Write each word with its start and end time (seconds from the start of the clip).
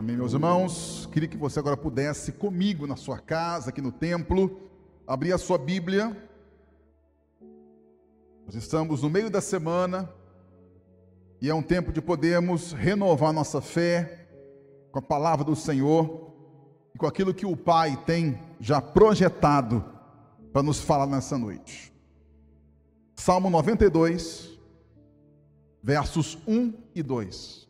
Amém, 0.00 0.16
meus 0.16 0.32
irmãos? 0.32 1.06
Queria 1.12 1.28
que 1.28 1.36
você 1.36 1.58
agora 1.58 1.76
pudesse 1.76 2.32
comigo 2.32 2.86
na 2.86 2.96
sua 2.96 3.18
casa, 3.18 3.68
aqui 3.68 3.82
no 3.82 3.92
templo, 3.92 4.70
abrir 5.06 5.30
a 5.30 5.36
sua 5.36 5.58
Bíblia. 5.58 6.16
Nós 8.46 8.54
estamos 8.54 9.02
no 9.02 9.10
meio 9.10 9.28
da 9.28 9.42
semana 9.42 10.10
e 11.38 11.50
é 11.50 11.54
um 11.54 11.60
tempo 11.60 11.92
de 11.92 12.00
podermos 12.00 12.72
renovar 12.72 13.30
nossa 13.30 13.60
fé 13.60 14.26
com 14.90 15.00
a 15.00 15.02
palavra 15.02 15.44
do 15.44 15.54
Senhor 15.54 16.32
e 16.94 16.98
com 16.98 17.06
aquilo 17.06 17.34
que 17.34 17.44
o 17.44 17.54
Pai 17.54 18.02
tem 18.06 18.40
já 18.58 18.80
projetado 18.80 19.84
para 20.50 20.62
nos 20.62 20.80
falar 20.80 21.08
nessa 21.08 21.36
noite. 21.36 21.92
Salmo 23.16 23.50
92, 23.50 24.58
versos 25.82 26.38
1 26.48 26.72
e 26.94 27.02
2. 27.02 27.69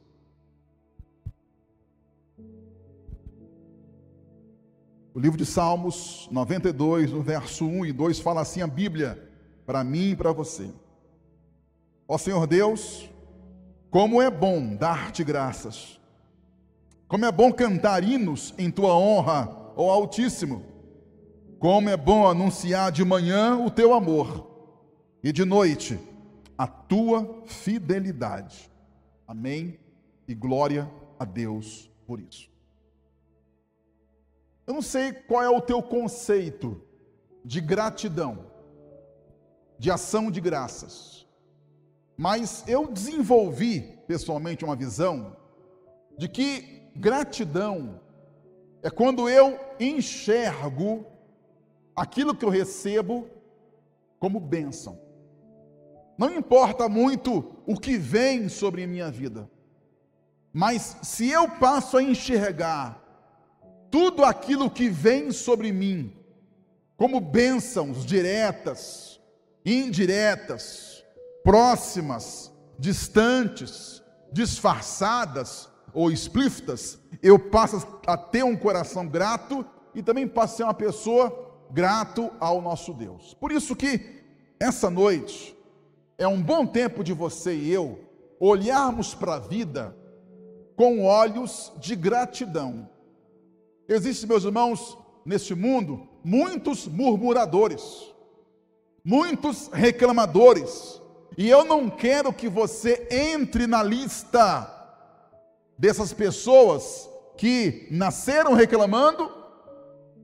O 5.12 5.18
livro 5.18 5.36
de 5.36 5.44
Salmos 5.44 6.28
92, 6.30 7.10
no 7.10 7.20
verso 7.20 7.64
1 7.64 7.86
e 7.86 7.92
2, 7.92 8.20
fala 8.20 8.42
assim 8.42 8.62
a 8.62 8.66
Bíblia, 8.66 9.28
para 9.66 9.82
mim 9.82 10.10
e 10.10 10.16
para 10.16 10.30
você. 10.30 10.70
Ó 12.06 12.16
Senhor 12.16 12.46
Deus, 12.46 13.10
como 13.90 14.22
é 14.22 14.30
bom 14.30 14.76
dar-te 14.76 15.24
graças, 15.24 16.00
como 17.08 17.24
é 17.24 17.32
bom 17.32 17.52
cantar 17.52 18.04
hinos 18.04 18.54
em 18.56 18.70
tua 18.70 18.94
honra, 18.96 19.72
ó 19.76 19.90
Altíssimo, 19.90 20.64
como 21.58 21.88
é 21.88 21.96
bom 21.96 22.28
anunciar 22.28 22.92
de 22.92 23.04
manhã 23.04 23.58
o 23.58 23.68
teu 23.68 23.92
amor 23.92 24.48
e 25.24 25.32
de 25.32 25.44
noite 25.44 25.98
a 26.56 26.68
tua 26.68 27.42
fidelidade. 27.46 28.70
Amém 29.26 29.78
e 30.28 30.34
glória 30.34 30.88
a 31.18 31.24
Deus 31.24 31.90
por 32.06 32.20
isso. 32.20 32.49
Eu 34.70 34.74
não 34.74 34.82
sei 34.82 35.12
qual 35.12 35.42
é 35.42 35.50
o 35.50 35.60
teu 35.60 35.82
conceito 35.82 36.80
de 37.44 37.60
gratidão, 37.60 38.46
de 39.76 39.90
ação 39.90 40.30
de 40.30 40.40
graças, 40.40 41.26
mas 42.16 42.62
eu 42.68 42.86
desenvolvi 42.86 43.80
pessoalmente 44.06 44.64
uma 44.64 44.76
visão 44.76 45.36
de 46.16 46.28
que 46.28 46.88
gratidão 46.94 48.00
é 48.80 48.88
quando 48.88 49.28
eu 49.28 49.58
enxergo 49.80 51.04
aquilo 51.96 52.32
que 52.32 52.44
eu 52.44 52.48
recebo 52.48 53.26
como 54.20 54.38
bênção. 54.38 55.00
Não 56.16 56.32
importa 56.32 56.88
muito 56.88 57.56
o 57.66 57.74
que 57.74 57.96
vem 57.98 58.48
sobre 58.48 58.84
a 58.84 58.86
minha 58.86 59.10
vida, 59.10 59.50
mas 60.52 60.96
se 61.02 61.28
eu 61.28 61.48
passo 61.58 61.96
a 61.96 62.02
enxergar 62.04 63.09
tudo 63.90 64.24
aquilo 64.24 64.70
que 64.70 64.88
vem 64.88 65.32
sobre 65.32 65.72
mim, 65.72 66.12
como 66.96 67.20
bênçãos 67.20 68.04
diretas, 68.04 69.20
indiretas, 69.64 71.04
próximas, 71.42 72.52
distantes, 72.78 74.02
disfarçadas 74.32 75.68
ou 75.92 76.10
explícitas, 76.10 76.98
eu 77.22 77.38
passo 77.38 77.86
a 78.06 78.16
ter 78.16 78.44
um 78.44 78.56
coração 78.56 79.06
grato 79.06 79.66
e 79.94 80.02
também 80.02 80.26
passo 80.28 80.54
a 80.54 80.56
ser 80.56 80.62
uma 80.64 80.74
pessoa 80.74 81.50
grato 81.70 82.30
ao 82.38 82.62
nosso 82.62 82.92
Deus. 82.92 83.34
Por 83.34 83.50
isso 83.50 83.74
que 83.74 84.22
essa 84.58 84.88
noite 84.88 85.56
é 86.16 86.28
um 86.28 86.40
bom 86.40 86.66
tempo 86.66 87.02
de 87.02 87.12
você 87.12 87.54
e 87.54 87.72
eu 87.72 87.98
olharmos 88.38 89.14
para 89.14 89.34
a 89.34 89.38
vida 89.38 89.96
com 90.76 91.04
olhos 91.04 91.72
de 91.78 91.96
gratidão 91.96 92.88
Existem, 93.92 94.28
meus 94.28 94.44
irmãos, 94.44 94.96
neste 95.26 95.52
mundo, 95.52 96.06
muitos 96.22 96.86
murmuradores, 96.86 97.82
muitos 99.04 99.68
reclamadores, 99.72 101.02
e 101.36 101.48
eu 101.48 101.64
não 101.64 101.90
quero 101.90 102.32
que 102.32 102.48
você 102.48 103.08
entre 103.10 103.66
na 103.66 103.82
lista 103.82 104.72
dessas 105.76 106.12
pessoas 106.12 107.10
que 107.36 107.88
nasceram 107.90 108.54
reclamando, 108.54 109.28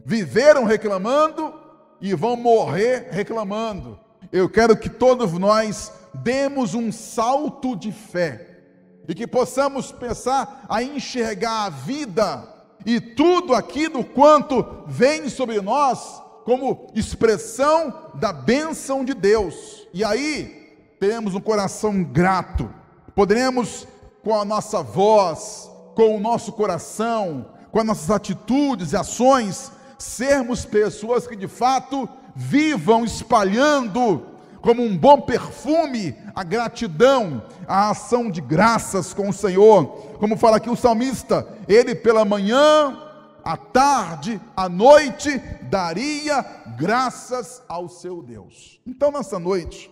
viveram 0.04 0.62
reclamando 0.62 1.52
e 2.00 2.14
vão 2.14 2.36
morrer 2.36 3.08
reclamando. 3.10 3.98
Eu 4.30 4.48
quero 4.48 4.76
que 4.76 4.88
todos 4.88 5.32
nós 5.32 5.92
demos 6.14 6.72
um 6.72 6.92
salto 6.92 7.74
de 7.74 7.90
fé 7.90 8.60
e 9.08 9.14
que 9.14 9.26
possamos 9.26 9.90
pensar 9.90 10.64
a 10.68 10.84
enxergar 10.84 11.64
a 11.64 11.70
vida 11.70 12.55
e 12.86 13.00
tudo 13.00 13.52
aquilo 13.52 14.04
quanto 14.04 14.64
vem 14.86 15.28
sobre 15.28 15.60
nós 15.60 16.22
como 16.44 16.86
expressão 16.94 18.12
da 18.14 18.32
bênção 18.32 19.04
de 19.04 19.12
Deus. 19.12 19.88
E 19.92 20.04
aí 20.04 20.78
teremos 21.00 21.34
um 21.34 21.40
coração 21.40 22.04
grato, 22.04 22.72
poderemos 23.16 23.88
com 24.22 24.38
a 24.38 24.44
nossa 24.44 24.84
voz, 24.84 25.68
com 25.96 26.16
o 26.16 26.20
nosso 26.20 26.52
coração, 26.52 27.46
com 27.72 27.80
as 27.80 27.86
nossas 27.86 28.10
atitudes 28.10 28.92
e 28.92 28.96
ações, 28.96 29.72
sermos 29.98 30.64
pessoas 30.64 31.26
que 31.26 31.34
de 31.34 31.48
fato 31.48 32.08
vivam 32.36 33.04
espalhando 33.04 34.24
como 34.66 34.82
um 34.82 34.98
bom 34.98 35.20
perfume 35.20 36.16
a 36.34 36.42
gratidão, 36.42 37.40
a 37.68 37.90
ação 37.90 38.28
de 38.28 38.40
graças 38.40 39.14
com 39.14 39.28
o 39.28 39.32
Senhor. 39.32 39.86
Como 40.18 40.36
fala 40.36 40.56
aqui 40.56 40.68
o 40.68 40.74
salmista, 40.74 41.46
ele 41.68 41.94
pela 41.94 42.24
manhã, 42.24 43.00
à 43.44 43.56
tarde, 43.56 44.40
à 44.56 44.68
noite, 44.68 45.38
daria 45.70 46.42
graças 46.76 47.62
ao 47.68 47.88
seu 47.88 48.20
Deus. 48.20 48.80
Então, 48.84 49.12
nessa 49.12 49.38
noite, 49.38 49.88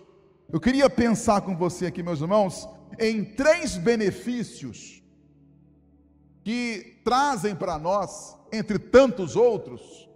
eu 0.51 0.59
queria 0.59 0.89
pensar 0.89 1.39
com 1.39 1.55
você 1.55 1.85
aqui, 1.85 2.03
meus 2.03 2.19
irmãos, 2.19 2.67
em 2.99 3.23
três 3.23 3.77
benefícios 3.77 5.01
que 6.43 6.99
trazem 7.05 7.55
para 7.55 7.79
nós, 7.79 8.35
entre 8.51 8.77
tantos 8.77 9.37
outros, 9.37 10.09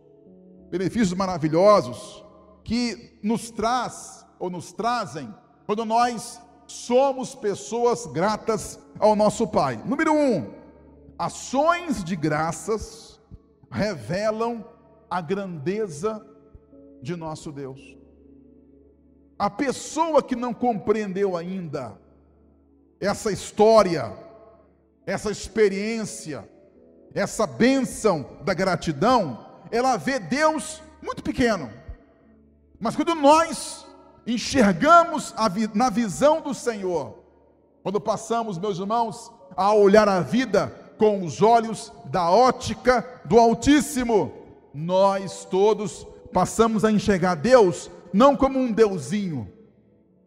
benefícios 0.69 1.13
maravilhosos, 1.13 2.25
que 2.65 3.17
nos 3.23 3.49
traz 3.49 4.19
ou 4.39 4.49
nos 4.49 4.71
trazem 4.71 5.33
quando 5.65 5.85
nós 5.85 6.41
somos 6.65 7.35
pessoas 7.35 8.05
gratas 8.07 8.79
ao 8.97 9.15
nosso 9.15 9.47
Pai. 9.47 9.81
Número 9.85 10.13
um, 10.13 10.53
ações 11.17 12.03
de 12.03 12.15
graças 12.15 13.19
revelam 13.71 14.65
a 15.09 15.21
grandeza 15.21 16.25
de 17.01 17.15
nosso 17.15 17.51
Deus. 17.51 17.97
A 19.37 19.49
pessoa 19.49 20.21
que 20.21 20.35
não 20.35 20.53
compreendeu 20.53 21.37
ainda 21.37 21.97
essa 22.99 23.31
história, 23.31 24.11
essa 25.05 25.31
experiência, 25.31 26.47
essa 27.13 27.47
bênção 27.47 28.37
da 28.43 28.53
gratidão, 28.53 29.45
ela 29.71 29.97
vê 29.97 30.19
Deus 30.19 30.83
muito 31.01 31.23
pequeno. 31.23 31.71
Mas 32.79 32.95
quando 32.95 33.15
nós 33.15 33.87
enxergamos 34.33 35.33
vi 35.51 35.69
na 35.73 35.89
visão 35.89 36.41
do 36.41 36.53
Senhor, 36.53 37.17
quando 37.81 37.99
passamos, 37.99 38.57
meus 38.57 38.77
irmãos, 38.77 39.31
a 39.55 39.73
olhar 39.73 40.07
a 40.07 40.21
vida 40.21 40.73
com 40.97 41.23
os 41.23 41.41
olhos 41.41 41.91
da 42.05 42.29
ótica 42.29 43.05
do 43.25 43.39
Altíssimo, 43.39 44.33
nós 44.73 45.45
todos 45.45 46.05
passamos 46.33 46.85
a 46.85 46.91
enxergar 46.91 47.35
Deus 47.35 47.89
não 48.13 48.35
como 48.35 48.59
um 48.59 48.71
deusinho, 48.71 49.51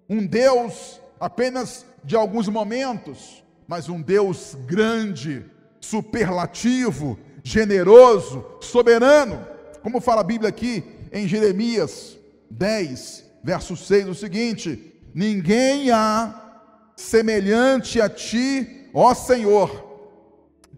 um 0.09 0.27
Deus 0.27 1.01
apenas 1.21 1.87
de 2.03 2.17
alguns 2.17 2.49
momentos, 2.49 3.45
mas 3.67 3.89
um 3.89 4.01
Deus 4.01 4.57
grande, 4.67 5.45
superlativo, 5.81 7.19
generoso, 7.43 8.45
soberano, 8.61 9.47
como 9.83 10.01
fala 10.01 10.21
a 10.21 10.25
Bíblia 10.25 10.49
aqui 10.49 10.85
em 11.13 11.29
Jeremias 11.29 12.19
10, 12.51 13.32
verso 13.43 13.77
6, 13.77 14.09
o 14.09 14.15
seguinte: 14.15 15.01
Ninguém 15.15 15.91
há 15.91 16.93
semelhante 16.97 18.01
a 18.01 18.09
ti, 18.09 18.89
ó 18.95 19.15
Senhor. 19.15 19.91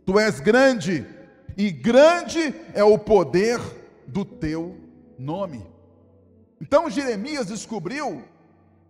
Tu 0.05 0.19
és 0.19 0.41
grande, 0.41 1.07
e 1.57 1.71
grande 1.71 2.55
é 2.75 2.85
o 2.85 2.99
poder 2.99 3.61
do 4.07 4.25
teu 4.25 4.77
nome. 5.19 5.67
Então 6.61 6.91
Jeremias 6.91 7.47
descobriu 7.47 8.23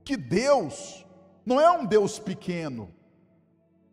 que 0.04 0.16
Deus 0.16 1.04
não 1.44 1.60
é 1.60 1.70
um 1.70 1.84
Deus 1.84 2.18
pequeno, 2.18 2.90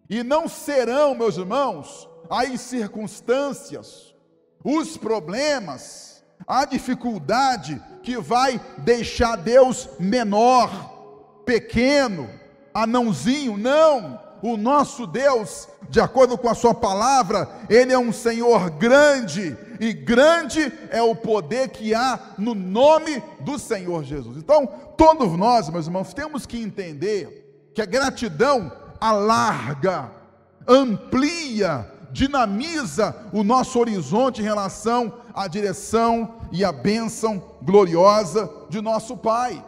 e 0.09 0.23
não 0.23 0.47
serão, 0.47 1.15
meus 1.15 1.37
irmãos, 1.37 2.09
as 2.29 2.61
circunstâncias, 2.61 4.15
os 4.63 4.97
problemas, 4.97 6.10
a 6.51 6.65
dificuldade 6.65 7.81
que 8.03 8.17
vai 8.17 8.59
deixar 8.79 9.37
Deus 9.37 9.87
menor, 9.97 11.43
pequeno, 11.45 12.29
anãozinho. 12.73 13.55
Não, 13.55 14.19
o 14.41 14.57
nosso 14.57 15.07
Deus, 15.07 15.69
de 15.89 16.01
acordo 16.01 16.37
com 16.37 16.49
a 16.49 16.53
Sua 16.53 16.73
palavra, 16.73 17.47
Ele 17.69 17.93
é 17.93 17.97
um 17.97 18.11
Senhor 18.11 18.69
grande, 18.71 19.55
e 19.79 19.93
grande 19.93 20.73
é 20.89 21.01
o 21.01 21.15
poder 21.15 21.69
que 21.69 21.95
há 21.95 22.19
no 22.37 22.53
nome 22.53 23.23
do 23.39 23.57
Senhor 23.57 24.03
Jesus. 24.03 24.35
Então, 24.35 24.67
todos 24.97 25.31
nós, 25.37 25.69
meus 25.69 25.85
irmãos, 25.85 26.13
temos 26.13 26.45
que 26.45 26.61
entender 26.61 27.71
que 27.73 27.81
a 27.81 27.85
gratidão 27.85 28.69
alarga, 28.99 30.11
amplia, 30.67 31.89
dinamiza 32.11 33.15
o 33.33 33.43
nosso 33.43 33.79
horizonte 33.79 34.41
em 34.41 34.43
relação 34.43 35.21
à 35.33 35.47
direção 35.47 36.35
e 36.51 36.63
à 36.63 36.71
bênção 36.71 37.57
gloriosa 37.61 38.49
de 38.69 38.81
nosso 38.81 39.17
Pai. 39.17 39.65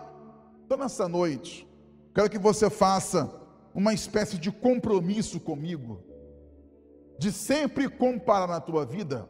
Então, 0.66 0.78
nessa 0.78 1.08
noite, 1.08 1.68
quero 2.14 2.30
que 2.30 2.38
você 2.38 2.70
faça 2.70 3.30
uma 3.74 3.94
espécie 3.94 4.38
de 4.38 4.52
compromisso 4.52 5.40
comigo, 5.40 6.04
de 7.18 7.32
sempre 7.32 7.90
comparar 7.90 8.48
na 8.48 8.60
tua 8.60 8.86
vida 8.86 9.28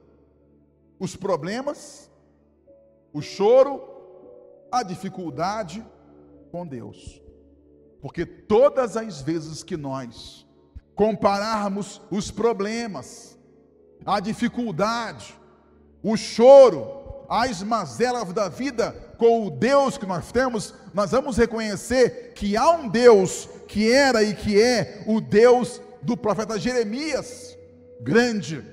os 1.00 1.15
problemas, 1.15 2.10
o 3.12 3.21
choro, 3.21 3.81
a 4.71 4.83
dificuldade 4.83 5.86
com 6.51 6.65
Deus. 6.65 7.21
Porque 8.01 8.25
todas 8.25 8.98
as 8.98 9.21
vezes 9.21 9.63
que 9.63 9.77
nós 9.77 10.42
compararmos 10.95 12.01
os 12.11 12.29
problemas, 12.29 13.37
a 14.05 14.19
dificuldade, 14.19 15.37
o 16.01 16.15
choro, 16.15 17.25
as 17.29 17.63
mazelas 17.63 18.31
da 18.33 18.49
vida 18.49 18.91
com 19.17 19.47
o 19.47 19.49
Deus 19.49 19.97
que 19.97 20.05
nós 20.05 20.31
temos, 20.31 20.73
nós 20.93 21.11
vamos 21.11 21.37
reconhecer 21.37 22.33
que 22.33 22.57
há 22.57 22.71
um 22.71 22.87
Deus 22.87 23.47
que 23.67 23.91
era 23.91 24.21
e 24.21 24.35
que 24.35 24.61
é 24.61 25.03
o 25.07 25.19
Deus 25.19 25.81
do 26.01 26.17
profeta 26.17 26.59
Jeremias, 26.59 27.57
grande, 28.01 28.63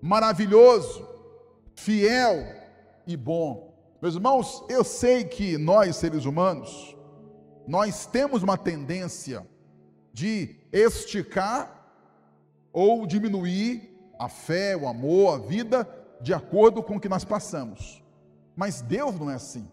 maravilhoso, 0.00 1.06
fiel 1.74 2.46
e 3.06 3.16
bom. 3.16 3.74
Meus 4.00 4.14
irmãos, 4.14 4.64
eu 4.68 4.84
sei 4.84 5.24
que 5.24 5.58
nós 5.58 5.96
seres 5.96 6.24
humanos, 6.24 6.96
nós 7.66 8.06
temos 8.06 8.42
uma 8.42 8.56
tendência 8.56 9.46
de 10.16 10.56
esticar 10.72 11.70
ou 12.72 13.06
diminuir 13.06 13.94
a 14.18 14.30
fé, 14.30 14.74
o 14.74 14.88
amor, 14.88 15.34
a 15.34 15.38
vida, 15.46 15.86
de 16.22 16.32
acordo 16.32 16.82
com 16.82 16.96
o 16.96 17.00
que 17.00 17.06
nós 17.06 17.22
passamos. 17.22 18.02
Mas 18.56 18.80
Deus 18.80 19.14
não 19.20 19.30
é 19.30 19.34
assim. 19.34 19.70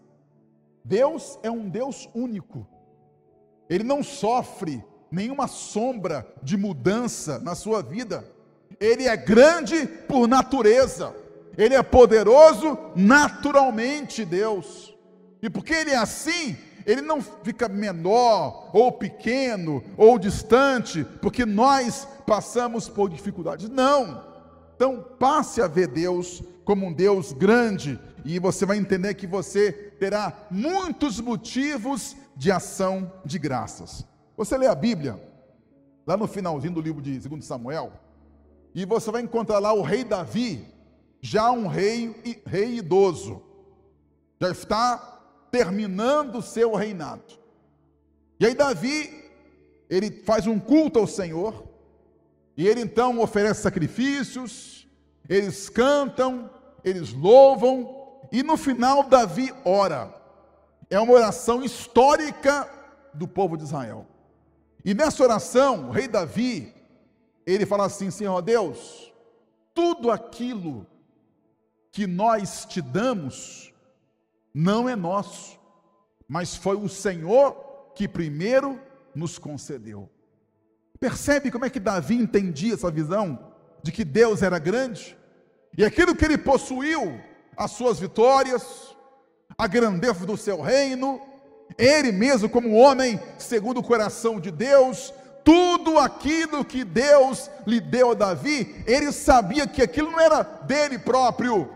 Deus 0.84 1.38
é 1.42 1.50
um 1.50 1.66
Deus 1.66 2.10
único. 2.14 2.66
Ele 3.70 3.82
não 3.84 4.02
sofre 4.02 4.84
nenhuma 5.10 5.48
sombra 5.48 6.30
de 6.42 6.58
mudança 6.58 7.38
na 7.38 7.54
sua 7.54 7.82
vida. 7.82 8.22
Ele 8.78 9.08
é 9.08 9.16
grande 9.16 9.86
por 9.86 10.28
natureza. 10.28 11.16
Ele 11.56 11.74
é 11.74 11.82
poderoso 11.82 12.76
naturalmente, 12.94 14.26
Deus. 14.26 14.94
E 15.40 15.48
porque 15.48 15.72
ele 15.72 15.92
é 15.92 15.96
assim, 15.96 16.54
ele 16.86 17.00
não 17.00 17.20
fica 17.20 17.68
menor, 17.68 18.70
ou 18.72 18.92
pequeno, 18.92 19.82
ou 19.96 20.18
distante, 20.18 21.04
porque 21.20 21.46
nós 21.46 22.06
passamos 22.26 22.88
por 22.88 23.08
dificuldades. 23.08 23.68
Não. 23.68 24.24
Então, 24.74 25.04
passe 25.18 25.62
a 25.62 25.66
ver 25.66 25.88
Deus 25.88 26.42
como 26.64 26.86
um 26.86 26.92
Deus 26.92 27.32
grande, 27.32 27.98
e 28.24 28.38
você 28.38 28.64
vai 28.64 28.78
entender 28.78 29.14
que 29.14 29.26
você 29.26 29.72
terá 29.72 30.46
muitos 30.50 31.20
motivos 31.20 32.16
de 32.34 32.50
ação 32.50 33.12
de 33.24 33.38
graças. 33.38 34.04
Você 34.36 34.56
lê 34.56 34.66
a 34.66 34.74
Bíblia, 34.74 35.20
lá 36.06 36.16
no 36.16 36.26
finalzinho 36.26 36.74
do 36.74 36.80
livro 36.80 37.02
de 37.02 37.18
2 37.18 37.44
Samuel, 37.44 37.92
e 38.74 38.84
você 38.84 39.10
vai 39.10 39.22
encontrar 39.22 39.58
lá 39.58 39.72
o 39.72 39.82
rei 39.82 40.02
Davi, 40.02 40.66
já 41.20 41.50
um 41.50 41.66
rei, 41.66 42.42
rei 42.46 42.78
idoso, 42.78 43.42
já 44.40 44.50
está 44.50 45.13
terminando 45.54 46.38
o 46.38 46.42
seu 46.42 46.74
reinado. 46.74 47.38
E 48.40 48.46
aí 48.46 48.56
Davi, 48.56 49.30
ele 49.88 50.10
faz 50.10 50.48
um 50.48 50.58
culto 50.58 50.98
ao 50.98 51.06
Senhor, 51.06 51.62
e 52.56 52.66
ele 52.66 52.80
então 52.80 53.20
oferece 53.20 53.62
sacrifícios, 53.62 54.88
eles 55.28 55.68
cantam, 55.68 56.50
eles 56.82 57.12
louvam, 57.12 58.18
e 58.32 58.42
no 58.42 58.56
final 58.56 59.04
Davi 59.04 59.54
ora. 59.64 60.12
É 60.90 60.98
uma 60.98 61.12
oração 61.12 61.62
histórica 61.62 62.68
do 63.14 63.28
povo 63.28 63.56
de 63.56 63.62
Israel. 63.62 64.08
E 64.84 64.92
nessa 64.92 65.22
oração, 65.22 65.88
o 65.88 65.92
rei 65.92 66.08
Davi, 66.08 66.74
ele 67.46 67.64
fala 67.64 67.86
assim: 67.86 68.10
Senhor 68.10 68.42
Deus, 68.42 69.12
tudo 69.72 70.10
aquilo 70.10 70.84
que 71.92 72.08
nós 72.08 72.64
te 72.64 72.82
damos, 72.82 73.72
não 74.54 74.88
é 74.88 74.94
nosso, 74.94 75.58
mas 76.28 76.54
foi 76.54 76.76
o 76.76 76.88
Senhor 76.88 77.56
que 77.94 78.06
primeiro 78.06 78.80
nos 79.14 79.38
concedeu. 79.38 80.08
Percebe 81.00 81.50
como 81.50 81.64
é 81.64 81.70
que 81.70 81.80
Davi 81.80 82.14
entendia 82.14 82.74
essa 82.74 82.90
visão 82.90 83.52
de 83.82 83.90
que 83.90 84.04
Deus 84.04 84.42
era 84.42 84.58
grande? 84.58 85.18
E 85.76 85.84
aquilo 85.84 86.14
que 86.14 86.24
ele 86.24 86.38
possuiu, 86.38 87.20
as 87.56 87.72
suas 87.72 87.98
vitórias, 87.98 88.94
a 89.58 89.66
grandeza 89.66 90.24
do 90.24 90.36
seu 90.36 90.60
reino, 90.60 91.20
ele 91.76 92.12
mesmo, 92.12 92.48
como 92.48 92.74
homem 92.74 93.20
segundo 93.38 93.80
o 93.80 93.82
coração 93.82 94.38
de 94.38 94.50
Deus, 94.50 95.12
tudo 95.44 95.98
aquilo 95.98 96.64
que 96.64 96.84
Deus 96.84 97.50
lhe 97.66 97.80
deu 97.80 98.12
a 98.12 98.14
Davi, 98.14 98.82
ele 98.86 99.12
sabia 99.12 99.66
que 99.66 99.82
aquilo 99.82 100.10
não 100.10 100.20
era 100.20 100.42
dele 100.42 100.98
próprio, 100.98 101.68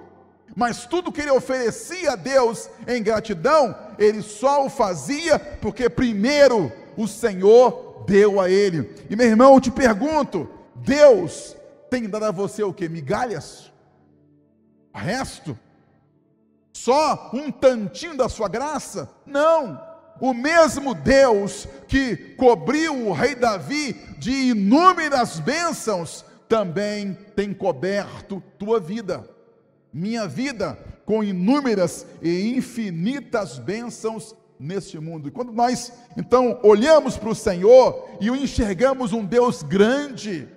mas 0.58 0.84
tudo 0.84 1.12
que 1.12 1.20
ele 1.20 1.30
oferecia 1.30 2.14
a 2.14 2.16
Deus 2.16 2.68
em 2.84 3.00
gratidão, 3.00 3.76
ele 3.96 4.20
só 4.22 4.66
o 4.66 4.68
fazia 4.68 5.38
porque 5.38 5.88
primeiro 5.88 6.72
o 6.96 7.06
Senhor 7.06 8.02
deu 8.08 8.40
a 8.40 8.50
ele. 8.50 8.92
E 9.08 9.14
meu 9.14 9.28
irmão, 9.28 9.54
eu 9.54 9.60
te 9.60 9.70
pergunto: 9.70 10.50
Deus 10.74 11.56
tem 11.88 12.08
dado 12.08 12.24
a 12.24 12.32
você 12.32 12.64
o 12.64 12.74
que? 12.74 12.88
Migalhas? 12.88 13.72
Resto? 14.92 15.56
Só 16.72 17.30
um 17.32 17.52
tantinho 17.52 18.16
da 18.16 18.28
sua 18.28 18.48
graça? 18.48 19.08
Não. 19.24 19.80
O 20.20 20.34
mesmo 20.34 20.92
Deus 20.92 21.68
que 21.86 22.16
cobriu 22.34 23.06
o 23.06 23.12
rei 23.12 23.36
Davi 23.36 23.92
de 24.18 24.32
inúmeras 24.50 25.38
bênçãos, 25.38 26.24
também 26.48 27.16
tem 27.36 27.54
coberto 27.54 28.42
tua 28.58 28.80
vida 28.80 29.37
minha 29.92 30.26
vida 30.26 30.78
com 31.04 31.24
inúmeras 31.24 32.06
e 32.20 32.54
infinitas 32.56 33.58
bênçãos 33.58 34.34
neste 34.58 34.98
mundo. 34.98 35.28
E 35.28 35.30
quando 35.30 35.52
nós 35.52 35.92
então 36.16 36.58
olhamos 36.62 37.16
para 37.16 37.30
o 37.30 37.34
Senhor 37.34 38.08
e 38.20 38.30
o 38.30 38.36
enxergamos 38.36 39.12
um 39.12 39.24
Deus 39.24 39.62
grande, 39.62 40.48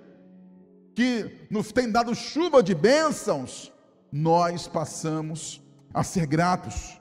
que 0.94 1.46
nos 1.50 1.72
tem 1.72 1.90
dado 1.90 2.14
chuva 2.14 2.62
de 2.62 2.74
bênçãos, 2.74 3.72
nós 4.10 4.68
passamos 4.68 5.62
a 5.94 6.02
ser 6.02 6.26
gratos. 6.26 7.00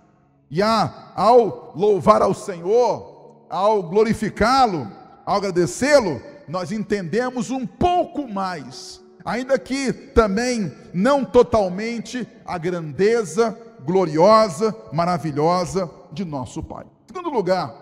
E 0.49 0.61
a, 0.61 1.11
ao 1.15 1.73
louvar 1.75 2.21
ao 2.21 2.33
Senhor, 2.33 3.45
ao 3.49 3.83
glorificá-lo, 3.83 4.89
ao 5.25 5.37
agradecê-lo, 5.37 6.21
nós 6.47 6.71
entendemos 6.71 7.49
um 7.49 7.65
pouco 7.65 8.27
mais 8.27 9.01
ainda 9.25 9.57
que 9.57 9.91
também 9.91 10.71
não 10.93 11.23
totalmente 11.23 12.27
a 12.45 12.57
grandeza 12.57 13.57
gloriosa, 13.83 14.75
maravilhosa 14.91 15.89
de 16.11 16.23
nosso 16.23 16.63
Pai. 16.63 16.85
Segundo 17.07 17.29
lugar, 17.29 17.75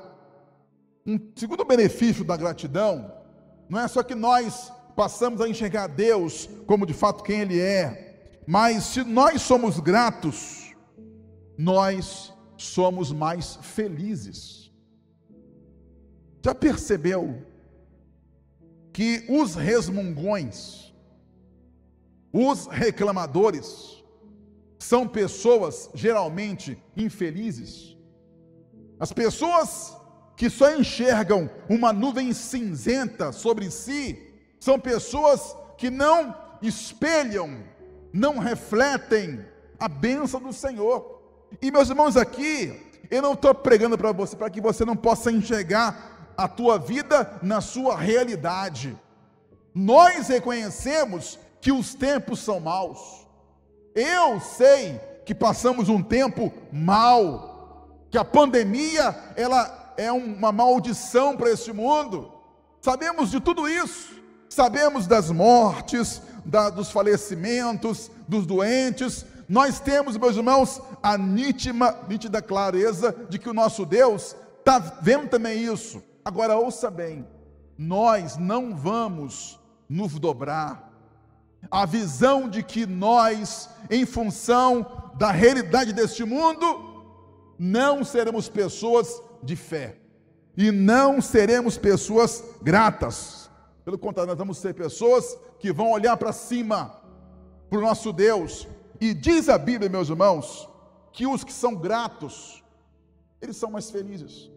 um 1.06 1.20
segundo 1.36 1.66
benefício 1.66 2.24
da 2.24 2.38
gratidão, 2.38 3.12
não 3.70 3.80
é 3.80 3.88
só 3.88 4.04
que 4.04 4.16
nós 4.16 4.72
passamos 4.96 5.42
a 5.42 5.48
enxergar 5.48 5.88
Deus 5.88 6.50
como 6.66 6.86
de 6.86 6.94
fato 6.94 7.24
quem 7.24 7.42
Ele 7.42 7.60
é, 7.60 8.42
mas 8.46 8.84
se 8.86 9.04
nós 9.04 9.42
somos 9.42 9.80
gratos, 9.80 10.74
nós 11.58 12.34
somos 12.58 13.12
mais 13.12 13.58
felizes. 13.62 14.72
Já 16.44 16.56
percebeu 16.56 17.44
que 18.94 19.26
os 19.30 19.56
resmungões, 19.56 20.89
os 22.32 22.68
reclamadores 22.68 24.04
são 24.78 25.08
pessoas 25.08 25.90
geralmente 25.94 26.82
infelizes. 26.96 27.98
As 29.00 29.12
pessoas 29.12 29.96
que 30.36 30.50
só 30.50 30.74
enxergam 30.76 31.50
uma 31.70 31.92
nuvem 31.92 32.34
cinzenta 32.34 33.32
sobre 33.32 33.70
si 33.70 34.18
são 34.60 34.80
pessoas 34.80 35.56
que 35.78 35.90
não 35.90 36.36
espelham, 36.62 37.64
não 38.14 38.38
refletem 38.38 39.46
a 39.80 39.88
bênção 39.88 40.42
do 40.42 40.54
Senhor. 40.54 41.22
E 41.62 41.72
meus 41.72 41.90
irmãos, 41.90 42.16
aqui, 42.16 42.90
eu 43.10 43.22
não 43.22 43.34
estou 43.34 43.56
pregando 43.56 43.98
para 43.98 44.12
você 44.12 44.36
para 44.36 44.50
que 44.50 44.62
você 44.62 44.86
não 44.86 44.96
possa 44.96 45.32
enxergar 45.32 46.34
a 46.38 46.48
tua 46.48 46.78
vida 46.78 47.40
na 47.42 47.60
sua 47.60 47.98
realidade. 47.98 48.98
Nós 49.74 50.28
reconhecemos 50.28 51.40
que 51.62 51.72
os 51.72 51.94
tempos 51.94 52.40
são 52.40 52.60
maus. 52.60 53.28
Eu 53.96 54.40
sei 54.40 55.00
que 55.26 55.36
passamos 55.36 55.90
um 55.90 56.02
tempo 56.02 56.52
mal, 56.72 58.06
que 58.10 58.18
a 58.18 58.26
pandemia 58.26 59.16
ela 59.36 59.94
é 59.98 60.12
uma 60.12 60.52
maldição 60.52 61.36
para 61.36 61.52
este 61.52 61.74
mundo. 61.74 62.32
Sabemos 62.82 63.30
de 63.30 63.40
tudo 63.40 63.68
isso. 63.68 64.18
Sabemos 64.50 65.06
das 65.06 65.30
mortes, 65.30 66.22
da, 66.44 66.70
dos 66.70 66.90
falecimentos, 66.92 68.10
dos 68.28 68.46
doentes. 68.46 69.26
Nós 69.48 69.80
temos, 69.80 70.18
meus 70.18 70.36
irmãos, 70.36 70.82
a 71.04 71.18
nítida, 71.18 71.98
nítida 72.08 72.42
clareza 72.42 73.16
de 73.30 73.38
que 73.38 73.50
o 73.50 73.54
nosso 73.54 73.86
Deus 73.86 74.36
está 74.60 74.80
vendo 74.80 75.28
também 75.28 75.64
isso. 75.64 76.02
Agora, 76.24 76.58
ouça 76.58 76.90
bem: 76.90 77.28
nós 77.78 78.38
não 78.38 78.76
vamos 78.76 79.60
nos 79.88 80.18
dobrar. 80.20 80.89
A 81.72 81.86
visão 81.86 82.50
de 82.50 82.64
que 82.64 82.86
nós, 82.86 83.70
em 83.90 84.06
função 84.06 85.12
da 85.16 85.32
realidade 85.32 85.94
deste 85.94 86.24
mundo, 86.24 86.90
não 87.58 88.04
seremos 88.04 88.48
pessoas 88.50 89.22
de 89.44 89.56
fé 89.56 89.98
e 90.56 90.72
não 90.72 91.22
seremos 91.22 91.78
pessoas 91.78 92.44
gratas. 92.62 93.50
Pelo 93.86 93.98
contrário, 93.98 94.30
nós 94.30 94.38
vamos 94.38 94.58
ser 94.58 94.74
pessoas 94.74 95.38
que 95.60 95.72
vão 95.72 95.92
olhar 95.92 96.16
para 96.18 96.32
cima, 96.32 97.02
para 97.70 97.80
o 97.80 97.82
nosso 97.82 98.12
Deus. 98.12 98.68
E 99.00 99.14
diz 99.14 99.50
a 99.50 99.58
Bíblia, 99.58 99.90
meus 99.90 100.10
irmãos, 100.10 100.70
que 101.12 101.26
os 101.26 101.44
que 101.44 101.54
são 101.54 101.76
gratos, 101.76 102.64
eles 103.42 103.58
são 103.58 103.72
mais 103.72 103.90
felizes. 103.90 104.52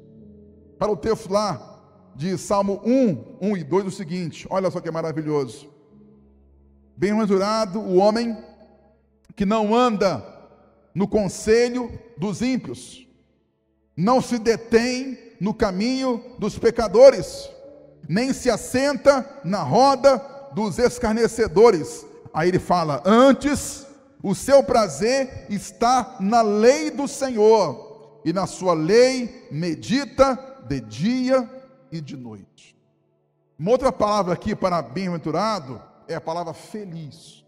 Para 0.79 0.91
o 0.91 0.97
texto 0.97 1.31
lá 1.31 1.81
de 2.15 2.37
Salmo 2.37 2.81
1, 2.85 3.39
1 3.41 3.57
e 3.57 3.65
2, 3.65 3.87
o 3.87 3.91
seguinte: 3.91 4.47
olha 4.51 4.71
só 4.71 4.81
que 4.81 4.91
maravilhoso. 4.91 5.72
Bem-aventurado 7.03 7.81
o 7.81 7.97
homem 7.97 8.39
que 9.35 9.45
não 9.45 9.75
anda 9.75 10.25
no 10.95 11.09
conselho 11.09 11.91
dos 12.17 12.41
ímpios, 12.41 13.09
não 13.97 14.21
se 14.21 14.39
detém 14.39 15.19
no 15.41 15.53
caminho 15.53 16.23
dos 16.39 16.57
pecadores, 16.57 17.51
nem 18.09 18.33
se 18.33 18.49
assenta 18.49 19.29
na 19.43 19.65
roda 19.65 20.17
dos 20.55 20.79
escarnecedores. 20.79 22.07
Aí 22.33 22.51
ele 22.51 22.61
fala: 22.61 23.03
Antes, 23.05 23.85
o 24.23 24.33
seu 24.33 24.63
prazer 24.63 25.47
está 25.51 26.19
na 26.21 26.41
lei 26.41 26.89
do 26.89 27.09
Senhor, 27.09 28.21
e 28.25 28.33
na 28.33 28.47
sua 28.47 28.75
lei 28.75 29.49
medita 29.51 30.39
de 30.69 30.81
dia 30.81 31.51
e 31.91 32.01
de 32.01 32.17
noite. 32.17 32.77
Uma 33.59 33.73
outra 33.73 33.91
palavra 33.91 34.35
aqui 34.35 34.55
para 34.55 34.81
bem-aventurado 34.81 35.91
é 36.09 36.15
a 36.15 36.21
palavra 36.21 36.53
feliz. 36.53 37.45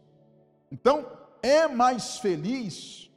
Então, 0.70 1.06
é 1.42 1.68
mais 1.68 2.18
feliz 2.18 3.11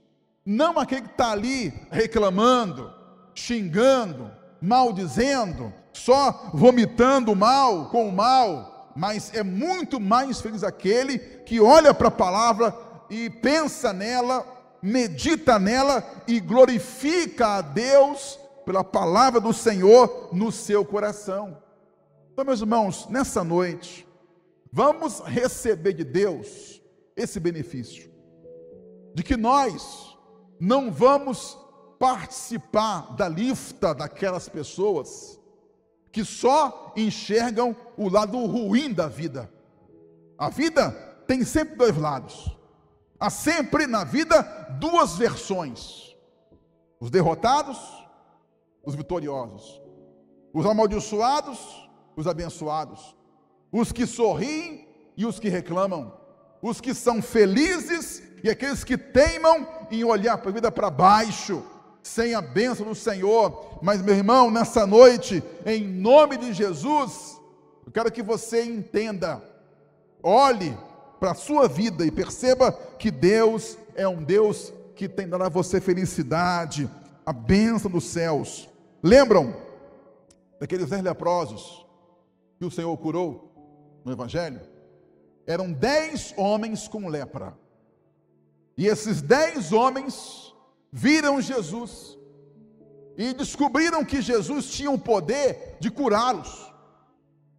não 0.45 0.79
aquele 0.79 1.01
que 1.01 1.11
está 1.11 1.31
ali 1.31 1.73
reclamando, 1.91 2.93
xingando, 3.35 4.31
maldizendo, 4.61 5.73
só 5.91 6.49
vomitando 6.53 7.33
o 7.33 7.35
mal 7.35 7.89
com 7.89 8.07
o 8.07 8.11
mal, 8.13 8.93
mas 8.95 9.33
é 9.33 9.43
muito 9.43 9.99
mais 9.99 10.39
feliz 10.39 10.63
aquele 10.63 11.19
que 11.19 11.59
olha 11.59 11.93
para 11.93 12.07
a 12.07 12.11
palavra 12.11 12.73
e 13.09 13.29
pensa 13.29 13.91
nela, 13.91 14.45
medita 14.81 15.59
nela 15.59 16.01
e 16.25 16.39
glorifica 16.39 17.57
a 17.57 17.61
Deus 17.61 18.39
pela 18.65 18.85
palavra 18.85 19.41
do 19.41 19.51
Senhor 19.51 20.29
no 20.31 20.49
seu 20.49 20.85
coração. 20.85 21.57
Então, 22.31 22.45
meus 22.45 22.61
irmãos, 22.61 23.05
nessa 23.09 23.43
noite, 23.43 24.06
vamos 24.77 25.21
receber 25.21 25.93
de 25.93 26.03
Deus 26.03 26.79
esse 27.15 27.39
benefício, 27.39 28.11
de 29.15 29.23
que 29.23 29.35
nós 29.35 30.15
não 30.59 30.91
vamos 30.91 31.57
participar 31.97 33.15
da 33.15 33.27
lista 33.27 33.95
daquelas 33.95 34.47
pessoas 34.47 35.39
que 36.11 36.23
só 36.23 36.93
enxergam 36.95 37.75
o 37.97 38.07
lado 38.07 38.37
ruim 38.45 38.93
da 38.93 39.07
vida. 39.07 39.51
A 40.37 40.47
vida 40.47 40.91
tem 41.25 41.43
sempre 41.43 41.75
dois 41.75 41.97
lados. 41.97 42.55
Há 43.19 43.31
sempre 43.31 43.87
na 43.87 44.03
vida 44.03 44.43
duas 44.79 45.17
versões: 45.17 46.15
os 46.99 47.09
derrotados, 47.09 47.79
os 48.85 48.93
vitoriosos, 48.93 49.81
os 50.53 50.67
amaldiçoados, 50.67 51.89
os 52.15 52.27
abençoados, 52.27 53.16
os 53.71 53.91
que 53.91 54.05
sorriem 54.05 54.87
e 55.15 55.25
os 55.25 55.39
que 55.39 55.49
reclamam, 55.49 56.13
os 56.61 56.79
que 56.79 56.93
são 56.93 57.21
felizes 57.21 58.23
e 58.43 58.49
aqueles 58.49 58.83
que 58.83 58.97
teimam 58.97 59.67
em 59.91 60.03
olhar 60.03 60.37
para 60.37 60.49
a 60.49 60.53
vida 60.53 60.71
para 60.71 60.89
baixo 60.89 61.63
sem 62.07 62.33
a 62.33 62.41
bênção 62.41 62.85
do 62.85 62.95
Senhor. 62.95 63.79
Mas, 63.81 64.01
meu 64.01 64.15
irmão, 64.15 64.49
nessa 64.49 64.87
noite, 64.87 65.43
em 65.65 65.83
nome 65.83 66.37
de 66.37 66.53
Jesus, 66.53 67.39
eu 67.85 67.91
quero 67.91 68.11
que 68.11 68.23
você 68.23 68.63
entenda, 68.63 69.41
olhe 70.23 70.75
para 71.19 71.31
a 71.31 71.35
sua 71.35 71.67
vida 71.67 72.05
e 72.05 72.11
perceba 72.11 72.71
que 72.71 73.11
Deus 73.11 73.77
é 73.95 74.07
um 74.07 74.23
Deus 74.23 74.71
que 74.95 75.09
tem 75.09 75.27
dado 75.27 75.43
a 75.43 75.49
você 75.49 75.81
felicidade, 75.81 76.89
a 77.25 77.33
bênção 77.33 77.91
dos 77.91 78.05
céus. 78.05 78.69
Lembram 79.03 79.53
daqueles 80.59 80.89
dez 80.89 81.03
leprosos 81.03 81.85
que 82.57 82.65
o 82.65 82.71
Senhor 82.71 82.95
curou 82.97 83.47
no 84.03 84.11
Evangelho? 84.11 84.61
Eram 85.45 85.71
dez 85.71 86.33
homens 86.37 86.87
com 86.87 87.07
lepra. 87.07 87.57
E 88.77 88.85
esses 88.85 89.21
dez 89.21 89.71
homens 89.71 90.53
viram 90.91 91.41
Jesus 91.41 92.17
e 93.17 93.33
descobriram 93.33 94.05
que 94.05 94.21
Jesus 94.21 94.69
tinha 94.69 94.91
o 94.91 94.99
poder 94.99 95.77
de 95.79 95.89
curá-los. 95.89 96.71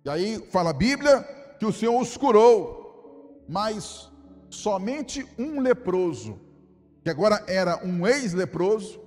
E 0.05 0.11
aí 0.11 0.47
fala 0.51 0.71
a 0.71 0.75
Bíblia 0.75 1.23
que 1.59 1.67
o 1.67 1.73
Senhor 1.73 2.01
os 2.01 2.17
curou, 2.17 3.43
mas 3.49 4.09
somente 4.49 5.27
um 5.37 5.61
leproso, 5.61 6.39
que 7.03 7.11
agora 7.11 7.45
era 7.49 7.85
um 7.85 8.07
ex-leproso, 8.07 9.01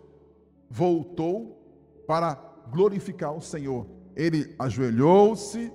voltou 0.70 1.58
para 2.06 2.36
glorificar 2.70 3.34
o 3.34 3.42
Senhor. 3.42 3.88
Ele 4.16 4.54
ajoelhou-se, 4.60 5.72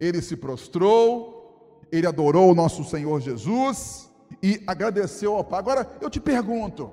ele 0.00 0.20
se 0.20 0.36
prostrou, 0.36 1.80
ele 1.90 2.06
adorou 2.06 2.50
o 2.50 2.54
nosso 2.54 2.84
Senhor 2.84 3.20
Jesus 3.20 4.10
e 4.42 4.62
agradeceu 4.66 5.34
ao 5.34 5.44
Pai. 5.44 5.58
Agora 5.58 5.90
eu 6.00 6.10
te 6.10 6.20
pergunto, 6.20 6.92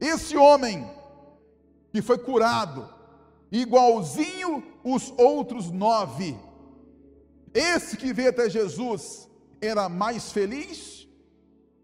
esse 0.00 0.36
homem 0.36 0.88
que 1.92 2.00
foi 2.00 2.18
curado, 2.18 2.88
igualzinho 3.50 4.62
os 4.84 5.12
outros 5.18 5.70
nove, 5.70 6.36
esse 7.52 7.96
que 7.96 8.12
veio 8.12 8.30
até 8.30 8.48
Jesus, 8.48 9.28
era 9.60 9.88
mais 9.88 10.32
feliz 10.32 11.08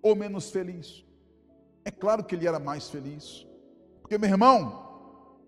ou 0.01 0.15
menos 0.15 0.51
feliz? 0.51 1.05
É 1.85 1.91
claro 1.91 2.25
que 2.25 2.35
ele 2.35 2.47
era 2.47 2.59
mais 2.59 2.89
feliz. 2.89 3.47
Porque, 4.01 4.17
meu 4.17 4.31
irmão, 4.31 4.87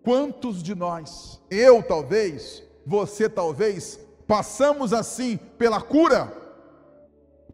quantos 0.02 0.62
de 0.62 0.74
nós, 0.74 1.40
eu 1.50 1.82
talvez, 1.82 2.62
você 2.84 3.28
talvez, 3.28 4.00
passamos 4.28 4.92
assim 4.92 5.38
pela 5.56 5.80
cura, 5.80 6.30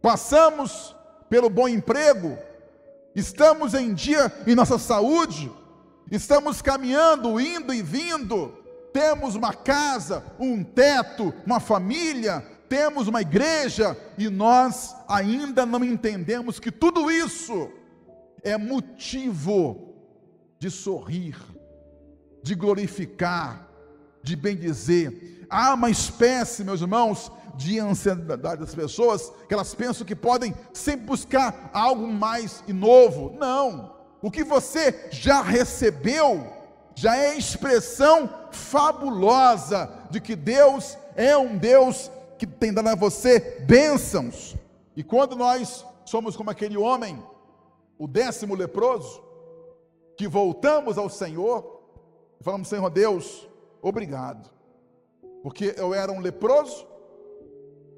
passamos 0.03 0.95
pelo 1.31 1.49
bom 1.49 1.69
emprego, 1.69 2.37
estamos 3.15 3.75
em 3.75 3.95
dia 3.95 4.31
em 4.45 4.57
nossa 4.57 4.77
saúde, 4.77 5.51
estamos 6.11 6.61
caminhando, 6.61 7.41
indo 7.41 7.73
e 7.73 7.81
vindo, 7.81 8.49
temos 8.93 9.37
uma 9.37 9.55
casa, 9.55 10.25
um 10.37 10.65
teto, 10.65 11.33
uma 11.47 11.61
família, 11.61 12.41
temos 12.69 13.07
uma 13.07 13.23
igreja 13.23 13.97
e 14.19 14.29
nós 14.29 14.97
ainda 15.09 15.65
não 15.65 15.85
entendemos 15.85 16.59
que 16.59 16.73
tudo 16.73 17.09
isso 17.09 17.71
é 18.43 18.59
motivo 18.59 19.95
de 20.59 20.73
sorrir, 20.73 21.37
de 22.43 22.57
glorificar, 22.57 23.69
de 24.25 24.35
bendizer. 24.35 25.47
Há 25.51 25.75
uma 25.75 25.91
espécie, 25.91 26.65
meus 26.65 26.81
irmãos, 26.81 27.31
de 27.55 27.79
ansiedade 27.79 28.61
das 28.61 28.75
pessoas, 28.75 29.31
que 29.47 29.55
elas 29.55 29.75
pensam 29.75 30.07
que 30.07 30.17
podem 30.17 30.55
sempre 30.73 31.07
buscar 31.07 31.71
algo 31.73 32.09
mais 32.09 32.65
e 32.67 32.73
novo. 32.73 33.37
Não. 33.39 33.95
O 34.21 34.31
que 34.31 34.43
você 34.43 35.09
já 35.13 35.43
recebeu 35.43 36.47
já 36.95 37.17
é 37.17 37.37
expressão 37.37 38.31
fabulosa 38.51 39.91
de 40.11 40.21
que 40.21 40.35
Deus 40.35 40.97
é 41.15 41.37
um 41.37 41.57
Deus 41.59 42.11
que 42.39 42.47
tem 42.47 42.73
dado 42.73 42.89
a 42.89 42.95
você 42.95 43.63
bênçãos. 43.67 44.57
E 44.97 45.05
quando 45.05 45.37
nós 45.37 45.85
somos 46.05 46.37
como 46.37 46.51
aquele 46.51 46.79
homem, 46.79 47.23
o 47.99 48.09
décimo 48.09 48.55
leproso, 48.55 49.23
que 50.17 50.27
voltamos 50.27 50.97
ao 50.97 51.11
Senhor, 51.11 51.83
falamos, 52.41 52.69
Senhor 52.69 52.89
Deus, 52.91 53.49
obrigado. 53.89 54.51
porque 55.45 55.75
eu 55.77 55.93
era 55.93 56.11
um 56.11 56.21
leproso, 56.21 56.87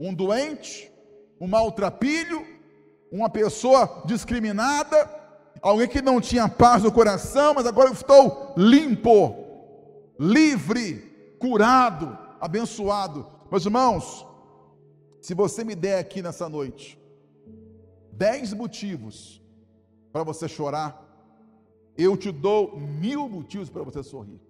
um 0.00 0.12
doente, 0.12 0.93
um 1.40 1.47
maltrapilho, 1.47 2.45
uma 3.11 3.31
pessoa 3.31 4.02
discriminada, 4.05 5.09
alguém 5.62 5.87
que 5.87 6.02
não 6.02 6.21
tinha 6.21 6.49
paz 6.49 6.83
no 6.83 6.90
coração, 6.90 7.55
mas 7.55 7.64
agora 7.64 7.88
eu 7.88 7.93
estou 7.93 8.52
limpo, 8.57 9.33
livre, 10.19 11.37
curado, 11.38 12.19
abençoado. 12.40 13.25
Meus 13.49 13.64
irmãos, 13.64 14.26
se 15.21 15.33
você 15.35 15.62
me 15.62 15.76
der 15.76 16.00
aqui 16.00 16.21
nessa 16.21 16.49
noite 16.49 16.99
dez 18.11 18.52
motivos 18.52 19.40
para 20.12 20.25
você 20.25 20.49
chorar, 20.49 20.90
eu 21.97 22.16
te 22.16 22.33
dou 22.33 22.76
mil 22.76 23.28
motivos 23.28 23.71
para 23.71 23.85
você 23.85 24.02
sorrir. 24.02 24.40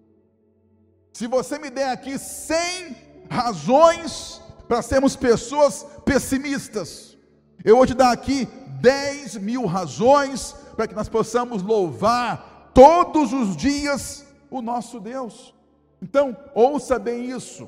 Se 1.17 1.27
você 1.27 1.59
me 1.59 1.71
der 1.71 1.89
aqui 1.89 2.19
cem 2.19 2.95
razões 3.31 4.39
para 4.69 4.83
sermos 4.83 5.17
pessoas 5.17 5.87
pessimistas, 6.05 7.17
eu 7.65 7.79
vou 7.79 7.87
te 7.87 7.95
dar 7.95 8.13
aqui 8.13 8.47
dez 8.83 9.35
mil 9.35 9.65
razões 9.65 10.55
para 10.77 10.87
que 10.87 10.95
nós 10.95 11.09
possamos 11.09 11.63
louvar 11.63 12.71
todos 12.75 13.33
os 13.33 13.57
dias 13.57 14.27
o 14.51 14.61
nosso 14.61 15.01
Deus. 15.01 15.55
Então, 16.03 16.37
ouça 16.55 16.99
bem 16.99 17.31
isso. 17.31 17.67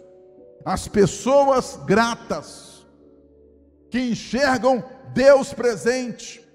As 0.62 0.86
pessoas 0.86 1.80
gratas, 1.86 2.86
que 3.90 4.10
enxergam 4.10 4.84
Deus 5.14 5.54
presente, 5.54 6.46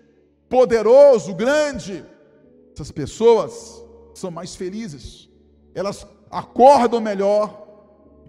poderoso, 0.47 1.33
grande, 1.33 2.05
essas 2.71 2.91
pessoas 2.91 3.83
são 4.13 4.29
mais 4.29 4.55
felizes, 4.55 5.27
elas 5.73 6.05
acordam 6.33 6.99
melhor, 6.99 7.65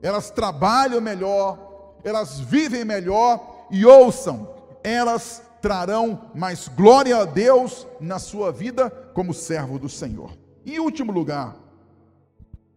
elas 0.02 0.30
trabalham 0.30 1.00
melhor, 1.00 1.96
elas 2.04 2.38
vivem 2.38 2.84
melhor 2.84 3.66
e 3.70 3.84
ouçam, 3.86 4.48
elas 4.82 5.42
trarão 5.60 6.30
mais 6.34 6.68
glória 6.68 7.16
a 7.16 7.24
Deus 7.24 7.86
na 8.00 8.18
sua 8.18 8.52
vida 8.52 8.90
como 9.14 9.32
servo 9.32 9.78
do 9.78 9.88
Senhor. 9.88 10.36
E 10.64 10.74
em 10.74 10.78
último 10.78 11.10
lugar, 11.10 11.56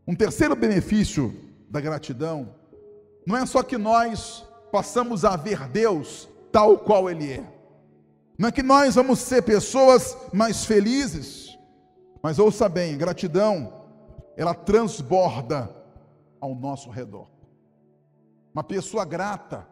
um 0.07 0.15
terceiro 0.15 0.55
benefício 0.55 1.35
da 1.69 1.81
gratidão 1.81 2.55
não 3.25 3.35
é 3.35 3.45
só 3.45 3.61
que 3.61 3.77
nós 3.77 4.45
passamos 4.71 5.25
a 5.25 5.35
ver 5.35 5.67
Deus 5.67 6.29
tal 6.49 6.77
qual 6.77 7.09
Ele 7.09 7.33
é, 7.33 7.43
não 8.37 8.49
é 8.49 8.51
que 8.51 8.61
nós 8.61 8.95
vamos 8.95 9.19
ser 9.19 9.41
pessoas 9.41 10.15
mais 10.31 10.63
felizes, 10.63 11.57
mas 12.21 12.37
ouça 12.37 12.69
bem: 12.69 12.97
gratidão, 12.97 13.73
ela 14.37 14.53
transborda 14.53 15.75
ao 16.39 16.53
nosso 16.53 16.91
redor. 16.91 17.27
Uma 18.53 18.63
pessoa 18.63 19.03
grata, 19.03 19.67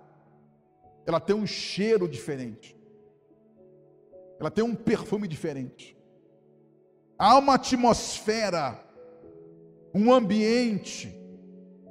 ela 1.05 1.19
tem 1.19 1.35
um 1.35 1.45
cheiro 1.45 2.07
diferente, 2.07 2.75
ela 4.39 4.49
tem 4.49 4.63
um 4.63 4.73
perfume 4.73 5.27
diferente, 5.27 5.95
há 7.17 7.37
uma 7.37 7.55
atmosfera, 7.55 8.83
um 9.93 10.11
ambiente, 10.11 11.15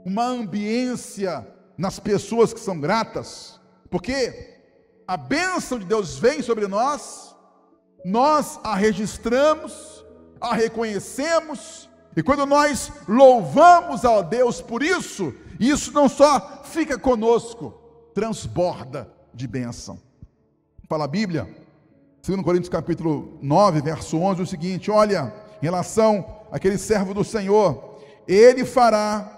uma 0.04 0.26
ambiência 0.26 1.46
nas 1.78 2.00
pessoas 2.00 2.52
que 2.52 2.60
são 2.60 2.78
gratas, 2.78 3.60
porque 3.88 4.60
a 5.06 5.16
bênção 5.16 5.78
de 5.78 5.84
Deus 5.84 6.18
vem 6.18 6.42
sobre 6.42 6.66
nós, 6.66 7.36
nós 8.04 8.58
a 8.64 8.74
registramos, 8.74 10.04
a 10.40 10.54
reconhecemos, 10.54 11.88
e 12.16 12.22
quando 12.22 12.46
nós 12.46 12.92
louvamos 13.08 14.04
a 14.04 14.22
Deus 14.22 14.60
por 14.60 14.82
isso, 14.82 15.34
isso 15.58 15.92
não 15.92 16.08
só 16.08 16.62
fica 16.64 16.98
conosco, 16.98 17.74
transborda 18.14 19.10
de 19.32 19.46
bênção. 19.48 19.98
Fala 20.88 21.04
a 21.04 21.08
Bíblia, 21.08 21.48
2 22.26 22.42
Coríntios 22.42 22.68
capítulo 22.68 23.38
9, 23.42 23.80
verso 23.80 24.16
11, 24.16 24.42
o 24.42 24.46
seguinte: 24.46 24.90
olha, 24.90 25.34
em 25.60 25.64
relação 25.64 26.42
àquele 26.52 26.78
servo 26.78 27.12
do 27.12 27.24
Senhor, 27.24 27.98
ele 28.28 28.64
fará 28.64 29.30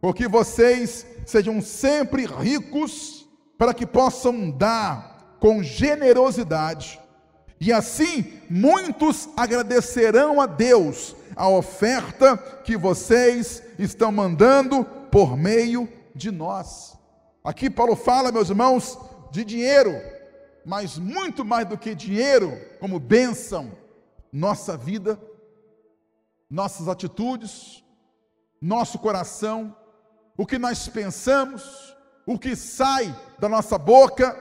com 0.00 0.12
que 0.12 0.28
vocês 0.28 1.06
sejam 1.26 1.60
sempre 1.60 2.26
ricos, 2.26 3.28
para 3.58 3.74
que 3.74 3.86
possam 3.86 4.50
dar 4.50 5.36
com 5.40 5.62
generosidade, 5.62 7.00
e 7.60 7.72
assim 7.72 8.32
muitos 8.48 9.28
agradecerão 9.36 10.40
a 10.40 10.46
Deus 10.46 11.14
a 11.36 11.48
oferta 11.48 12.36
que 12.36 12.76
vocês 12.76 13.62
estão 13.78 14.10
mandando 14.12 14.84
por 15.10 15.36
meio 15.36 15.88
de 16.14 16.30
nós. 16.30 16.96
Aqui 17.42 17.68
Paulo 17.68 17.96
fala, 17.96 18.32
meus 18.32 18.48
irmãos, 18.50 18.98
de 19.30 19.44
dinheiro, 19.44 19.94
mas 20.64 20.98
muito 20.98 21.44
mais 21.44 21.66
do 21.66 21.76
que 21.76 21.94
dinheiro, 21.94 22.52
como 22.80 22.98
bênção, 22.98 23.72
nossa 24.32 24.76
vida, 24.76 25.20
nossas 26.48 26.88
atitudes, 26.88 27.84
nosso 28.60 28.98
coração, 28.98 29.76
o 30.36 30.46
que 30.46 30.58
nós 30.58 30.88
pensamos, 30.88 31.94
o 32.26 32.38
que 32.38 32.56
sai 32.56 33.14
da 33.38 33.48
nossa 33.48 33.76
boca, 33.76 34.36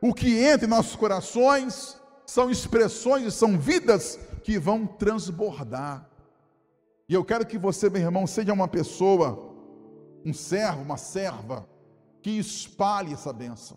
o 0.00 0.12
que 0.12 0.38
entra 0.38 0.66
em 0.66 0.70
nossos 0.70 0.96
corações, 0.96 1.96
são 2.26 2.50
expressões 2.50 3.26
e 3.26 3.30
são 3.30 3.58
vidas 3.58 4.18
que 4.42 4.58
vão 4.58 4.86
transbordar. 4.86 6.08
E 7.12 7.14
eu 7.14 7.22
quero 7.22 7.44
que 7.44 7.58
você, 7.58 7.90
meu 7.90 8.00
irmão, 8.00 8.26
seja 8.26 8.54
uma 8.54 8.66
pessoa, 8.66 9.54
um 10.24 10.32
servo, 10.32 10.80
uma 10.80 10.96
serva, 10.96 11.68
que 12.22 12.30
espalhe 12.30 13.12
essa 13.12 13.30
bênção, 13.34 13.76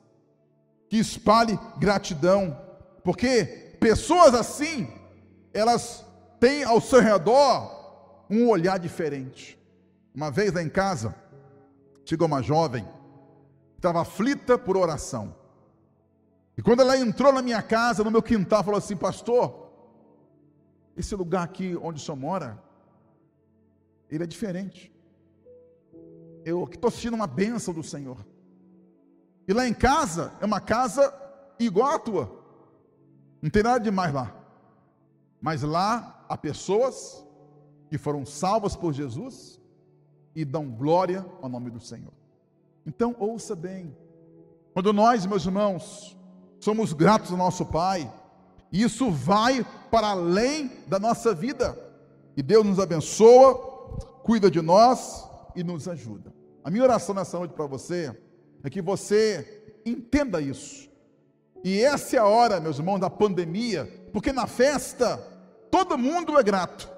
que 0.88 0.96
espalhe 0.96 1.60
gratidão, 1.78 2.58
porque 3.04 3.76
pessoas 3.78 4.34
assim, 4.34 4.88
elas 5.54 6.06
têm 6.40 6.64
ao 6.64 6.80
seu 6.80 7.02
redor 7.02 8.24
um 8.30 8.48
olhar 8.48 8.80
diferente. 8.80 9.60
Uma 10.16 10.32
vez 10.32 10.54
lá 10.54 10.64
em 10.64 10.70
casa, 10.70 11.14
chegou 12.06 12.28
uma 12.28 12.42
jovem, 12.42 12.88
estava 13.76 14.00
aflita 14.00 14.58
por 14.58 14.78
oração. 14.78 15.36
E 16.58 16.62
quando 16.62 16.84
ela 16.84 16.98
entrou 16.98 17.34
na 17.34 17.42
minha 17.42 17.62
casa, 17.62 18.02
no 18.02 18.12
meu 18.12 18.24
quintal, 18.24 18.64
falou 18.64 18.78
assim: 18.78 18.96
Pastor, 18.96 19.74
esse 20.96 21.14
lugar 21.14 21.44
aqui 21.44 21.78
onde 21.82 22.02
o 22.02 22.06
senhor 22.06 22.16
mora, 22.16 22.64
ele 24.10 24.24
é 24.24 24.28
diferente. 24.28 24.92
Eu 26.44 26.64
estou 26.72 26.92
sentindo 26.92 27.16
uma 27.16 27.28
bênção 27.28 27.74
do 27.74 27.84
Senhor. 27.84 28.26
E 29.48 29.54
lá 29.54 29.68
em 29.68 29.74
casa, 29.74 30.34
é 30.40 30.46
uma 30.46 30.60
casa 30.60 31.14
igual 31.60 31.92
à 31.92 32.00
tua. 32.00 32.44
Não 33.42 33.50
tem 33.50 33.64
nada 33.64 33.80
de 33.80 33.92
mais 33.92 34.14
lá. 34.14 34.36
Mas 35.42 35.62
lá 35.62 36.26
há 36.28 36.38
pessoas 36.38 37.24
que 37.90 37.98
foram 37.98 38.26
salvas 38.26 38.76
por 38.76 38.94
Jesus 38.94 39.60
e 40.36 40.44
dão 40.44 40.70
glória 40.70 41.26
ao 41.42 41.50
nome 41.50 41.70
do 41.70 41.80
Senhor. 41.80 42.14
Então, 42.86 43.16
ouça 43.20 43.56
bem. 43.56 43.96
Quando 44.74 44.92
nós, 44.92 45.26
meus 45.26 45.46
irmãos, 45.46 46.18
somos 46.60 46.94
gratos 46.94 47.32
ao 47.32 47.38
nosso 47.38 47.66
Pai, 47.66 48.12
isso 48.72 49.10
vai 49.10 49.66
para 49.90 50.10
além 50.10 50.72
da 50.88 51.00
nossa 51.00 51.34
vida. 51.34 51.78
E 52.36 52.44
Deus 52.44 52.66
nos 52.66 52.80
abençoa, 52.80 53.75
cuida 54.26 54.50
de 54.50 54.60
nós 54.60 55.30
e 55.56 55.64
nos 55.64 55.88
ajuda. 55.88 56.34
A 56.64 56.72
minha 56.72 56.84
oração 56.84 57.14
nessa 57.14 57.38
noite 57.38 57.54
para 57.54 57.68
você 57.68 58.12
é 58.64 58.70
que 58.72 58.82
você 58.82 59.64
entenda 59.86 60.42
isso. 60.42 60.90
E 61.64 61.80
essa 61.80 62.16
é 62.16 62.20
a 62.20 62.26
hora, 62.26 62.60
meus 62.60 62.80
irmãos, 62.80 62.98
da 62.98 63.08
pandemia, 63.08 63.86
porque 64.12 64.34
na 64.34 64.48
festa 64.48 65.18
todo 65.70 65.96
mundo 65.96 66.40
é 66.40 66.42
grato 66.42 66.90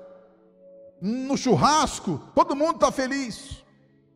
no 1.01 1.35
churrasco, 1.35 2.21
todo 2.33 2.55
mundo 2.55 2.75
está 2.75 2.93
feliz. 2.93 3.61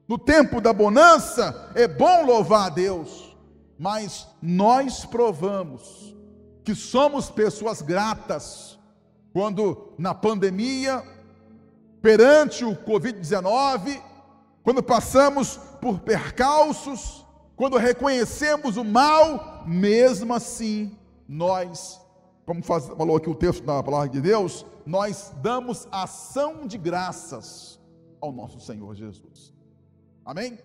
No 0.08 0.18
tempo 0.18 0.62
da 0.62 0.72
bonança, 0.72 1.70
é 1.76 1.90
bom 1.90 2.26
louvar 2.26 2.68
a 2.68 2.70
Deus, 2.70 3.36
mas 3.78 4.26
nós 4.42 5.06
provamos 5.06 6.16
que 6.64 6.74
somos 6.74 7.30
pessoas 7.30 7.82
gratas 7.82 8.80
quando 9.34 9.94
na 9.98 10.14
pandemia, 10.14 11.04
perante 12.02 12.66
o 12.66 12.76
Covid-19, 12.76 14.02
quando 14.64 14.82
passamos 14.82 15.58
por 15.80 16.00
percalços, 16.00 17.26
quando 17.56 17.78
reconhecemos 17.78 18.78
o 18.78 18.84
mal, 18.84 19.64
mesmo 19.68 20.34
assim, 20.34 20.98
nós 21.28 22.02
como 22.46 22.64
faz, 22.64 22.88
falou 22.88 23.16
aqui 23.16 23.30
o 23.30 23.36
texto 23.36 23.64
da 23.64 23.82
palavra 23.82 24.10
de 24.10 24.20
Deus, 24.20 24.66
nós 24.86 25.32
damos 25.42 25.88
ação 25.92 26.68
de 26.68 26.78
graças 26.78 27.80
ao 28.20 28.32
nosso 28.32 28.60
Senhor 28.60 28.94
Jesus. 28.96 29.54
Amém? 30.26 30.60